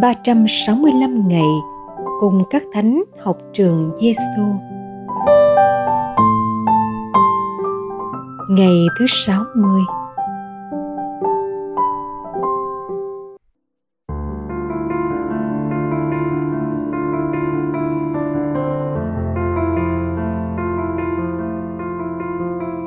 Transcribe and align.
365 0.00 1.28
ngày 1.28 1.48
cùng 2.20 2.42
các 2.50 2.62
thánh 2.72 3.02
học 3.24 3.38
trường 3.52 3.90
Giêsu. 4.00 4.42
Ngày 8.50 8.86
thứ 8.98 9.06
60 9.08 9.80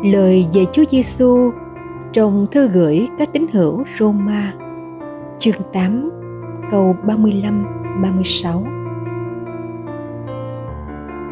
Lời 0.04 0.46
về 0.54 0.66
Chúa 0.72 0.84
Giêsu 0.90 1.52
trong 2.14 2.48
thư 2.52 2.68
gửi 2.68 3.08
các 3.18 3.30
tín 3.34 3.46
hữu 3.54 3.84
Roma, 4.00 4.54
chương 5.40 5.62
8 5.74 6.23
câu 6.72 6.96
35 7.04 7.66
36 8.02 8.64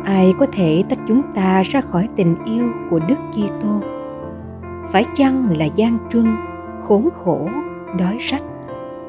Ai 0.05 0.33
có 0.39 0.45
thể 0.53 0.83
tách 0.89 0.99
chúng 1.07 1.21
ta 1.35 1.63
ra 1.63 1.81
khỏi 1.81 2.07
tình 2.15 2.35
yêu 2.45 2.65
của 2.89 2.99
Đức 2.99 3.15
Kitô? 3.31 3.81
Phải 4.91 5.05
chăng 5.13 5.57
là 5.57 5.65
gian 5.65 5.97
truân, 6.09 6.25
khốn 6.79 7.09
khổ, 7.13 7.49
đói 7.99 8.17
rách, 8.19 8.43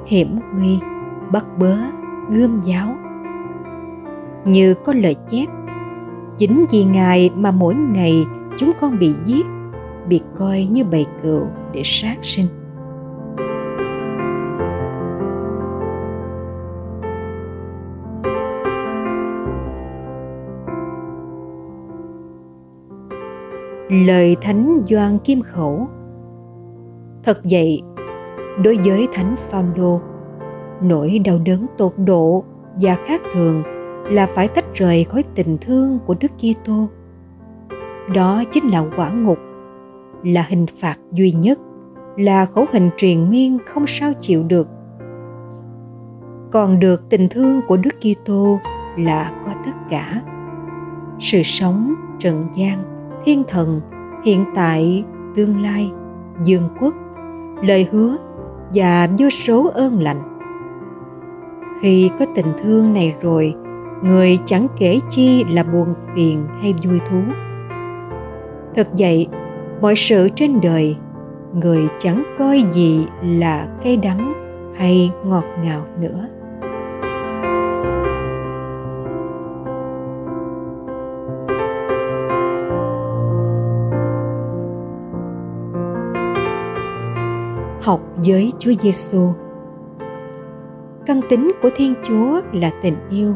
hiểm 0.07 0.39
nguy, 0.55 0.79
bắt 1.33 1.47
bớ, 1.59 1.77
gươm 2.31 2.61
giáo? 2.65 2.97
Như 4.45 4.75
có 4.75 4.93
lời 4.93 5.17
chép, 5.31 5.47
chính 6.39 6.65
vì 6.71 6.85
Ngài 6.85 7.31
mà 7.37 7.51
mỗi 7.51 7.75
ngày 7.75 8.25
chúng 8.57 8.73
con 8.81 8.99
bị 8.99 9.15
giết, 9.25 9.47
bị 10.09 10.21
coi 10.39 10.69
như 10.71 10.85
bầy 10.85 11.07
cừu 11.23 11.47
để 11.73 11.83
sát 11.85 12.17
sinh. 12.23 12.47
Lời 23.93 24.37
Thánh 24.41 24.83
Doan 24.91 25.19
Kim 25.19 25.43
Khẩu 25.43 25.89
Thật 27.23 27.41
vậy, 27.51 27.83
đối 28.65 28.77
với 28.85 29.09
Thánh 29.13 29.37
Phaolô, 29.37 30.01
nỗi 30.83 31.19
đau 31.25 31.39
đớn 31.39 31.67
tột 31.79 31.93
độ 31.97 32.45
và 32.81 32.97
khác 33.07 33.23
thường 33.33 33.63
là 34.05 34.27
phải 34.27 34.49
tách 34.49 34.65
rời 34.75 35.05
khỏi 35.05 35.25
tình 35.35 35.59
thương 35.61 35.99
của 36.07 36.15
Đức 36.21 36.33
Kitô. 36.39 36.89
Đó 38.15 38.45
chính 38.51 38.71
là 38.71 38.85
quả 38.97 39.11
ngục, 39.11 39.39
là 40.25 40.47
hình 40.49 40.67
phạt 40.81 40.97
duy 41.13 41.33
nhất, 41.33 41.59
là 42.17 42.47
khẩu 42.47 42.67
hình 42.73 42.91
truyền 42.97 43.31
miên 43.31 43.59
không 43.67 43.85
sao 43.87 44.13
chịu 44.21 44.43
được. 44.43 44.69
Còn 46.53 46.81
được 46.81 47.09
tình 47.11 47.29
thương 47.29 47.61
của 47.69 47.77
Đức 47.77 47.95
Kitô 48.01 48.59
là 48.99 49.41
có 49.45 49.51
tất 49.65 49.75
cả. 49.91 50.23
Sự 51.19 51.43
sống 51.43 51.95
trần 52.19 52.45
gian 52.57 53.02
thiên 53.25 53.45
thần 53.49 53.81
hiện 54.25 54.45
tại 54.55 55.05
tương 55.35 55.63
lai, 55.63 55.91
dương 56.45 56.69
quốc, 56.81 56.95
lời 57.63 57.89
hứa 57.93 58.17
và 58.75 59.09
vô 59.19 59.31
số 59.31 59.71
ơn 59.75 60.01
lành. 60.03 60.39
Khi 61.81 62.11
có 62.19 62.27
tình 62.35 62.47
thương 62.63 62.93
này 62.93 63.15
rồi, 63.21 63.55
người 64.03 64.39
chẳng 64.45 64.67
kể 64.79 65.01
chi 65.11 65.45
là 65.45 65.63
buồn 65.63 65.95
phiền 66.17 66.47
hay 66.61 66.75
vui 66.85 67.01
thú. 67.11 67.21
Thật 68.77 68.89
vậy, 68.99 69.29
mọi 69.81 69.95
sự 69.97 70.29
trên 70.35 70.61
đời, 70.61 70.97
người 71.55 71.89
chẳng 71.99 72.23
coi 72.39 72.65
gì 72.73 73.07
là 73.23 73.69
cay 73.83 73.97
đắng 73.97 74.33
hay 74.77 75.11
ngọt 75.25 75.45
ngào 75.65 75.83
nữa. 76.01 76.29
Học 87.83 88.01
với 88.17 88.53
Chúa 88.59 88.73
Giêsu. 88.83 89.29
Căn 91.07 91.21
tính 91.29 91.53
của 91.63 91.71
Thiên 91.77 91.95
Chúa 92.03 92.41
là 92.53 92.71
tình 92.83 92.97
yêu. 93.11 93.35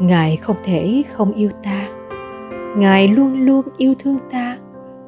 Ngài 0.00 0.36
không 0.36 0.56
thể 0.64 1.02
không 1.14 1.32
yêu 1.32 1.50
ta. 1.64 1.88
Ngài 2.76 3.08
luôn 3.08 3.46
luôn 3.46 3.64
yêu 3.76 3.94
thương 3.98 4.18
ta, 4.32 4.58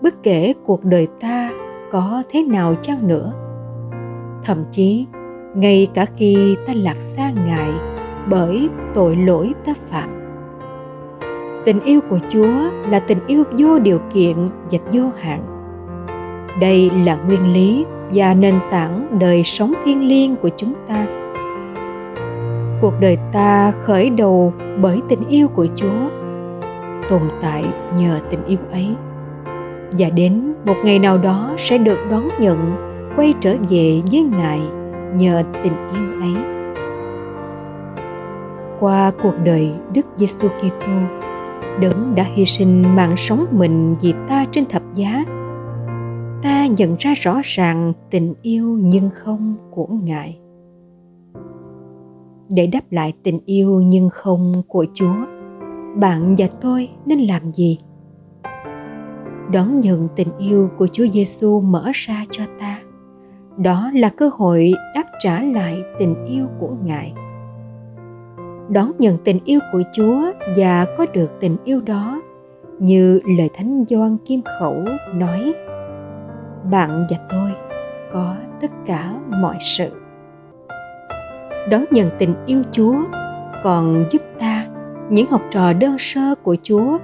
bất 0.03 0.23
kể 0.23 0.55
cuộc 0.65 0.85
đời 0.85 1.09
ta 1.21 1.51
có 1.91 2.23
thế 2.31 2.43
nào 2.43 2.75
chăng 2.75 3.09
nữa. 3.09 3.33
Thậm 4.45 4.65
chí, 4.71 5.07
ngay 5.55 5.89
cả 5.95 6.07
khi 6.17 6.57
ta 6.67 6.73
lạc 6.77 7.01
xa 7.01 7.33
Ngài 7.47 7.71
bởi 8.31 8.69
tội 8.95 9.17
lỗi 9.17 9.53
ta 9.65 9.73
phạm. 9.87 10.11
Tình 11.65 11.81
yêu 11.81 12.01
của 12.11 12.19
Chúa 12.29 12.53
là 12.91 13.01
tình 13.01 13.27
yêu 13.27 13.45
vô 13.59 13.79
điều 13.79 13.99
kiện 14.13 14.37
và 14.71 14.79
vô 14.93 15.11
hạn. 15.21 15.47
Đây 16.61 16.91
là 17.05 17.17
nguyên 17.17 17.53
lý 17.53 17.85
và 18.13 18.35
nền 18.35 18.55
tảng 18.71 19.19
đời 19.19 19.43
sống 19.43 19.75
thiêng 19.85 20.09
liêng 20.09 20.37
của 20.37 20.51
chúng 20.57 20.75
ta. 20.89 21.07
Cuộc 22.81 22.93
đời 23.01 23.19
ta 23.33 23.73
khởi 23.73 24.11
đầu 24.11 24.53
bởi 24.81 25.01
tình 25.09 25.29
yêu 25.29 25.49
của 25.49 25.67
chúa, 25.75 26.09
tồn 27.09 27.21
tại 27.43 27.65
nhờ 27.99 28.21
tình 28.31 28.45
yêu 28.45 28.59
ấy. 28.73 28.89
Và 29.99 30.11
đến 30.11 30.55
một 30.67 30.75
ngày 30.85 30.99
nào 30.99 31.19
đó 31.19 31.55
sẽ 31.59 31.79
được 31.79 31.99
đón 32.11 32.29
nhận, 32.41 32.77
quay 33.17 33.35
trở 33.41 33.57
về 33.71 34.01
với 34.11 34.23
ngài 34.23 34.61
nhờ 35.17 35.43
tình 35.63 35.73
yêu 35.95 36.21
ấy. 36.21 36.43
Qua 38.81 39.13
cuộc 39.23 39.35
đời 39.45 39.71
đức 39.93 40.07
giêsu 40.15 40.49
kitô, 40.49 40.93
đấng 41.81 42.15
đã 42.15 42.25
hy 42.35 42.45
sinh 42.45 42.97
mạng 42.97 43.17
sống 43.17 43.47
mình 43.51 43.95
vì 44.01 44.15
ta 44.29 44.45
trên 44.51 44.65
thập 44.65 44.83
giá 44.95 45.25
ta 46.67 46.73
nhận 46.77 46.97
ra 46.99 47.15
rõ 47.15 47.41
ràng 47.45 47.93
tình 48.11 48.35
yêu 48.43 48.79
nhưng 48.81 49.11
không 49.13 49.55
của 49.71 49.87
ngài. 49.87 50.39
Để 52.49 52.67
đáp 52.67 52.81
lại 52.91 53.13
tình 53.23 53.41
yêu 53.47 53.81
nhưng 53.81 54.09
không 54.09 54.63
của 54.69 54.87
chúa, 54.95 55.17
bạn 55.97 56.35
và 56.39 56.47
tôi 56.61 56.89
nên 57.07 57.19
làm 57.19 57.53
gì? 57.53 57.79
Đón 59.53 59.81
nhận 59.81 60.09
tình 60.17 60.29
yêu 60.39 60.69
của 60.79 60.87
chúa 60.87 61.07
giêsu 61.13 61.61
mở 61.61 61.91
ra 61.95 62.25
cho 62.31 62.45
ta. 62.61 62.81
Đó 63.57 63.91
là 63.95 64.11
cơ 64.17 64.31
hội 64.33 64.73
đáp 64.95 65.05
trả 65.19 65.43
lại 65.43 65.79
tình 65.99 66.25
yêu 66.25 66.47
của 66.61 66.77
ngài. 66.85 67.13
Đón 68.69 68.93
nhận 68.99 69.17
tình 69.25 69.39
yêu 69.45 69.61
của 69.73 69.83
chúa 69.93 70.33
và 70.57 70.87
có 70.97 71.07
được 71.13 71.41
tình 71.41 71.57
yêu 71.65 71.81
đó, 71.81 72.23
như 72.79 73.21
lời 73.39 73.51
thánh 73.55 73.85
Gioan 73.89 74.17
Kim 74.27 74.41
Khẩu 74.61 74.85
nói 75.15 75.55
bạn 76.71 77.07
và 77.11 77.17
tôi 77.31 77.51
có 78.13 78.35
tất 78.61 78.71
cả 78.87 79.15
mọi 79.43 79.57
sự. 79.61 79.91
Đón 81.71 81.85
nhận 81.91 82.11
tình 82.19 82.35
yêu 82.47 82.63
chúa 82.73 82.97
còn 83.65 84.05
giúp 84.11 84.23
ta 84.39 84.67
những 85.11 85.27
học 85.31 85.41
trò 85.51 85.73
đơn 85.73 85.97
sơ 85.99 86.35
của 86.43 86.57
chúa, 86.63 86.99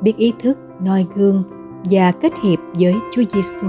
biết 0.00 0.16
ý 0.16 0.32
thức, 0.42 0.58
noi 0.80 1.06
gương 1.14 1.42
và 1.90 2.12
kết 2.12 2.32
hiệp 2.42 2.58
với 2.80 2.94
chúa 3.12 3.22
giêsu. 3.32 3.66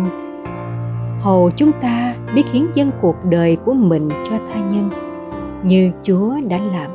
Hầu 1.20 1.52
chúng 1.56 1.72
ta 1.82 2.16
biết 2.36 2.44
hiến 2.52 2.64
dân 2.74 2.92
cuộc 3.02 3.16
đời 3.30 3.58
của 3.66 3.74
mình 3.74 4.10
cho 4.10 4.38
tha 4.54 4.60
nhân 4.60 4.90
như 5.64 5.92
chúa 6.04 6.36
đã 6.48 6.58
làm. 6.58 6.92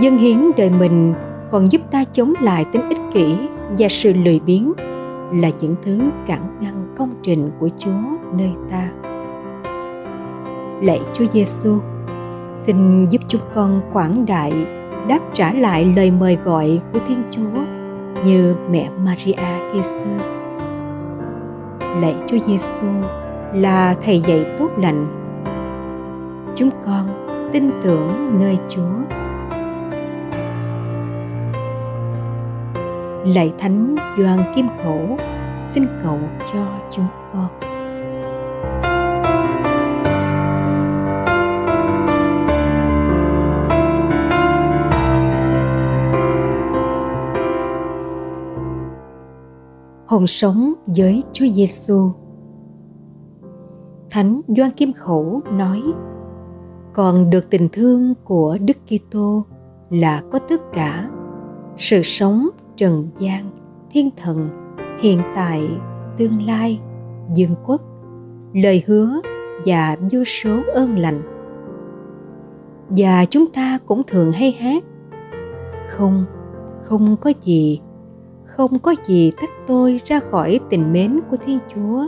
Dân 0.00 0.18
hiến 0.18 0.38
đời 0.56 0.70
mình 0.70 1.14
còn 1.50 1.72
giúp 1.72 1.80
ta 1.90 2.04
chống 2.12 2.32
lại 2.40 2.64
tính 2.72 2.88
ích 2.88 3.00
kỷ 3.12 3.36
và 3.78 3.88
sự 3.88 4.12
lười 4.12 4.40
biếng 4.46 4.72
là 5.32 5.50
những 5.60 5.74
thứ 5.82 6.00
cản 6.26 6.56
ngăn 6.60 6.94
công 6.96 7.14
trình 7.22 7.50
của 7.60 7.68
Chúa 7.78 8.00
nơi 8.34 8.52
ta. 8.70 8.88
Lạy 10.82 11.00
Chúa 11.12 11.24
Giêsu, 11.32 11.78
xin 12.60 13.08
giúp 13.08 13.20
chúng 13.28 13.40
con 13.54 13.80
quảng 13.92 14.26
đại 14.26 14.52
đáp 15.08 15.20
trả 15.32 15.52
lại 15.52 15.84
lời 15.96 16.10
mời 16.10 16.38
gọi 16.44 16.80
của 16.92 16.98
Thiên 17.08 17.22
Chúa 17.30 17.60
như 18.24 18.54
mẹ 18.70 18.90
Maria 19.04 19.34
khi 19.72 19.82
xưa. 19.82 20.18
Lạy 21.80 22.14
Chúa 22.26 22.38
Giêsu 22.46 22.86
là 23.54 23.96
thầy 24.04 24.20
dạy 24.20 24.46
tốt 24.58 24.68
lành. 24.78 25.06
Chúng 26.54 26.70
con 26.86 27.06
tin 27.52 27.70
tưởng 27.82 28.38
nơi 28.40 28.58
Chúa. 28.68 29.21
Lạy 33.26 33.52
Thánh 33.58 33.96
Doan 34.18 34.38
Kim 34.56 34.66
Khổ, 34.82 35.16
xin 35.66 35.84
cầu 36.02 36.18
cho 36.52 36.66
chúng 36.90 37.06
con 37.32 37.48
hồn 50.06 50.26
sống 50.26 50.72
với 50.86 51.22
Chúa 51.32 51.46
Giêsu. 51.54 52.10
Thánh 54.10 54.40
Doan 54.56 54.70
Kim 54.70 54.92
Khẩu 54.92 55.40
nói: 55.52 55.82
còn 56.92 57.30
được 57.30 57.50
tình 57.50 57.68
thương 57.72 58.14
của 58.24 58.58
Đức 58.60 58.76
Kitô 58.86 59.42
là 59.90 60.22
có 60.32 60.38
tất 60.38 60.72
cả 60.72 61.10
sự 61.76 62.02
sống 62.02 62.48
trần 62.82 63.08
gian, 63.18 63.50
thiên 63.90 64.10
thần, 64.16 64.48
hiện 65.00 65.20
tại, 65.34 65.68
tương 66.18 66.46
lai, 66.46 66.80
dương 67.34 67.54
quốc. 67.66 67.80
Lời 68.54 68.84
hứa 68.86 69.20
và 69.66 69.96
vô 70.12 70.24
số 70.24 70.60
ơn 70.74 70.98
lành. 70.98 71.22
Và 72.88 73.24
chúng 73.24 73.46
ta 73.46 73.78
cũng 73.86 74.02
thường 74.06 74.32
hay 74.32 74.52
hát, 74.52 74.84
không 75.88 76.24
không 76.82 77.16
có 77.20 77.32
gì, 77.42 77.80
không 78.44 78.78
có 78.78 78.94
gì 79.06 79.32
tách 79.40 79.66
tôi 79.66 80.00
ra 80.04 80.20
khỏi 80.20 80.60
tình 80.70 80.92
mến 80.92 81.20
của 81.30 81.36
thiên 81.46 81.58
chúa. 81.74 82.06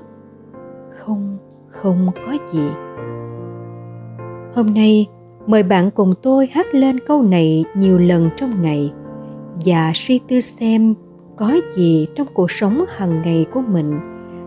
Không 0.90 1.38
không 1.68 2.08
có 2.26 2.32
gì. 2.52 2.68
Hôm 4.54 4.74
nay, 4.74 5.06
mời 5.46 5.62
bạn 5.62 5.90
cùng 5.90 6.14
tôi 6.22 6.48
hát 6.52 6.66
lên 6.74 6.98
câu 7.06 7.22
này 7.22 7.64
nhiều 7.76 7.98
lần 7.98 8.30
trong 8.36 8.62
ngày 8.62 8.92
và 9.64 9.92
suy 9.94 10.20
tư 10.28 10.40
xem 10.40 10.94
có 11.36 11.54
gì 11.76 12.06
trong 12.14 12.26
cuộc 12.34 12.50
sống 12.50 12.84
hàng 12.96 13.22
ngày 13.22 13.46
của 13.52 13.62
mình 13.68 14.00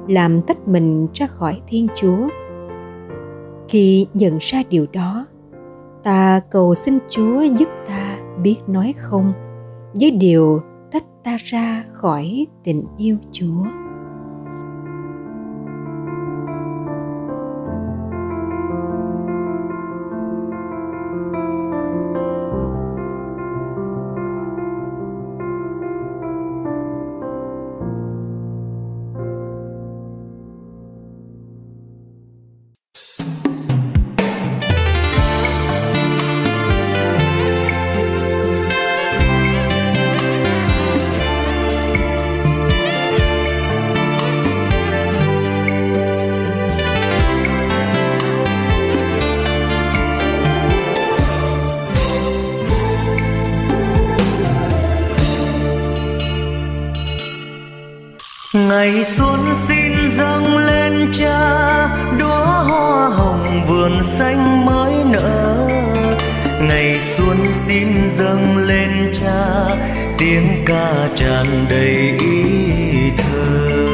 làm 0.08 0.42
tách 0.42 0.68
mình 0.68 1.08
ra 1.14 1.28
khỏi 1.28 1.62
thiên 1.68 1.88
chúa. 1.96 2.28
Khi 3.70 4.08
nhận 4.14 4.38
ra 4.42 4.64
điều 4.70 4.86
đó, 4.94 5.26
ta 6.04 6.42
cầu 6.52 6.76
xin 6.76 6.98
chúa 7.10 7.42
giúp 7.42 7.70
ta 7.88 8.20
biết 8.44 8.58
nói 8.68 8.94
không 8.98 9.34
với 9.94 10.12
điều 10.12 10.60
tách 10.92 11.06
ta 11.24 11.38
ra 11.44 11.84
khỏi 11.92 12.48
tình 12.64 12.84
yêu 12.98 13.18
chúa. 13.32 13.87
Ngày 58.66 59.04
xuân 59.04 59.40
xin 59.68 60.12
dâng 60.18 60.58
lên 60.58 61.12
cha, 61.14 61.88
đóa 62.20 62.64
hoa 62.64 63.10
hồng 63.10 63.64
vườn 63.68 64.04
xanh 64.18 64.66
mới 64.66 64.94
nở. 65.12 65.68
Ngày 66.62 67.00
xuân 67.18 67.38
xin 67.68 68.10
dâng 68.16 68.58
lên 68.58 69.12
cha, 69.14 69.76
tiếng 70.18 70.64
ca 70.66 71.10
tràn 71.16 71.66
đầy 71.70 72.18
ý 72.20 73.12
thơ. 73.18 73.88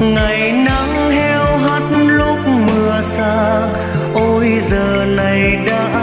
Ngày 0.00 0.52
nắng 0.52 1.10
heo 1.10 1.58
hắt 1.58 1.82
lúc 2.06 2.38
mưa 2.46 3.02
xa, 3.16 3.68
ôi 4.14 4.62
giờ 4.70 5.04
này 5.16 5.58
đã 5.66 5.95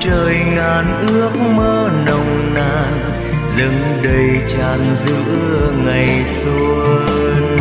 trời 0.00 0.36
ngàn 0.54 1.06
ước 1.06 1.30
mơ 1.56 1.90
nồng 2.06 2.54
nàn, 2.54 3.10
dâng 3.58 4.00
đầy 4.02 4.40
tràn 4.48 4.94
giữa 5.04 5.72
ngày 5.84 6.24
xuân. 6.26 7.56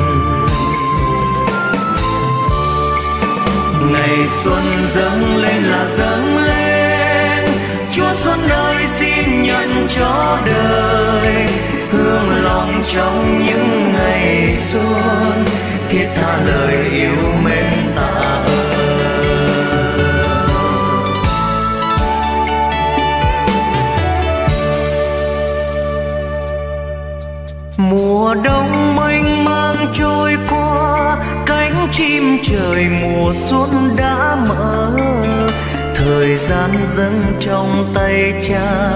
Ngày 3.93 4.27
xuân 4.43 4.63
dâng 4.95 5.37
lên 5.37 5.63
là 5.63 5.85
dâng 5.97 6.37
lên, 6.37 7.45
chúa 7.91 8.11
xuân 8.23 8.49
ơi 8.49 8.85
xin 8.99 9.43
nhận 9.43 9.87
cho 9.89 10.39
đời 10.45 11.47
hương 11.91 12.43
lòng 12.43 12.83
trong 12.93 13.45
những 13.45 13.93
ngày 13.93 14.55
xuân. 14.55 15.45
Thiết 15.89 16.07
tha 16.15 16.37
lời 16.45 16.89
yêu 16.91 17.33
mến 17.43 17.65
ta 17.95 18.24
chim 31.91 32.37
trời 32.43 32.85
mùa 33.01 33.31
xuân 33.33 33.69
đã 33.97 34.45
mở 34.49 34.91
thời 35.95 36.37
gian 36.37 36.71
dâng 36.95 37.21
trong 37.39 37.91
tay 37.93 38.33
cha 38.41 38.91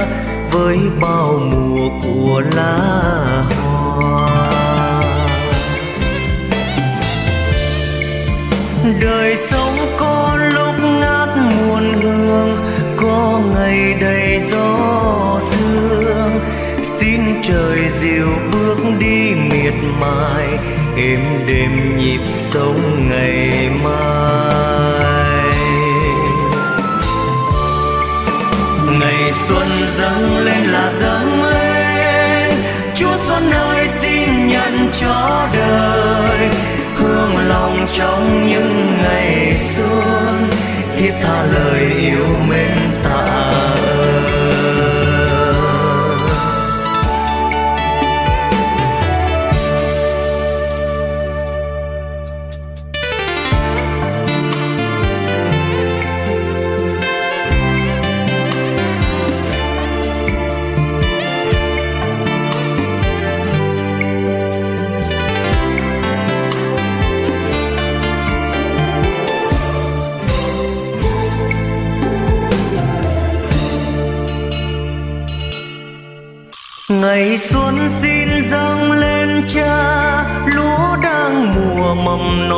với 0.52 0.78
bao 1.02 1.40
mùa 1.52 1.90
của 2.04 2.44
lá. 2.56 3.59
Êm 21.00 21.20
đêm 21.48 21.98
nhịp 21.98 22.22
sống 22.28 23.10
ngày 23.10 23.70
mai. 23.84 25.54
Ngày 29.00 29.32
xuân 29.48 29.68
dâng 29.98 30.38
lên 30.38 30.64
là 30.64 30.92
dâng 31.00 31.44
lên, 31.44 32.52
chúa 32.96 33.16
xuân 33.28 33.52
ơi, 33.52 33.88
xin 33.88 34.48
nhận 34.48 34.90
cho 34.94 35.48
đời 35.54 36.50
hương 36.96 37.38
lòng 37.48 37.86
trong 37.98 38.48
những 38.48 38.96
ngày 39.04 39.58
xuân. 39.76 40.50
Thiết 40.98 41.12
tha 41.22 41.44
lời 41.44 41.92
yêu 42.00 42.28
mến. 42.50 42.69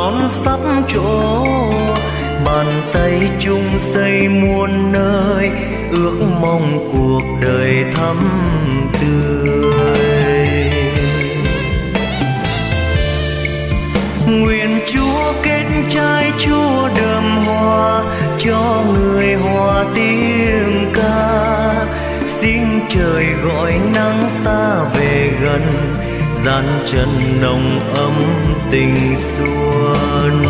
Non 0.02 0.28
sắp 0.28 0.58
chỗ. 0.88 1.46
Bàn 2.44 2.66
tay 2.92 3.30
chung 3.38 3.78
xây 3.78 4.28
muôn 4.28 4.92
nơi, 4.92 5.50
ước 5.90 6.16
mong 6.40 6.90
cuộc 6.92 7.22
đời 7.40 7.84
thắm 7.94 8.16
tươi. 9.00 10.48
Nguyện 14.26 14.80
chúa 14.86 15.32
kết 15.42 15.64
trái 15.90 16.32
chúa 16.38 16.88
đơm 16.96 17.44
hoa, 17.46 18.04
cho 18.38 18.84
người 18.94 19.34
hòa 19.34 19.84
tiếng 19.94 20.92
ca. 20.94 21.86
Xin 22.24 22.62
trời 22.88 23.24
gọi 23.44 23.72
nắng 23.94 24.28
xa 24.44 24.84
về 24.94 25.30
gần 25.42 25.94
gian 26.44 26.64
chân 26.86 27.08
nồng 27.40 27.94
ấm 27.94 28.12
tình 28.70 28.96
xuân. 29.16 30.42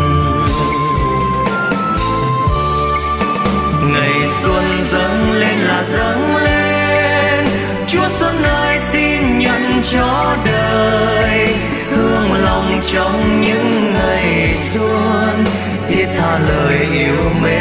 Ngày 3.93 4.27
xuân 4.41 4.63
dâng 4.91 5.31
lên 5.31 5.57
là 5.59 5.83
dâng 5.91 6.35
lên, 6.35 7.45
chúa 7.87 8.07
xuân 8.09 8.43
ơi 8.43 8.79
xin 8.91 9.39
nhận 9.39 9.81
cho 9.91 10.37
đời 10.45 11.47
hương 11.91 12.33
lòng 12.33 12.81
trong 12.93 13.41
những 13.41 13.91
ngày 13.93 14.55
xuân. 14.73 15.45
Thiết 15.87 16.07
tha 16.17 16.39
lời 16.47 16.87
yêu 16.93 17.31
mến 17.43 17.52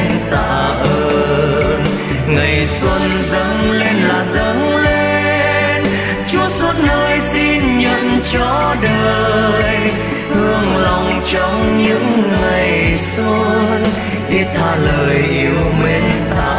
trong 11.33 11.85
những 11.85 12.23
ngày 12.31 12.95
xuân 12.97 13.83
thiết 14.29 14.45
tha 14.55 14.77
lời 14.77 15.17
yêu 15.31 15.51
mến 15.85 16.03
ta. 16.31 16.59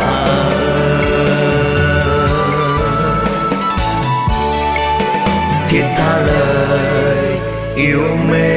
Thiết 5.70 5.84
tha 5.98 6.18
lời 6.18 7.38
yêu 7.76 8.18
mến 8.30 8.53